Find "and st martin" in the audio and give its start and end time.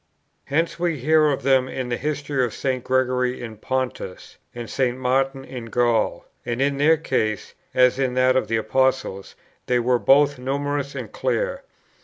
4.55-5.45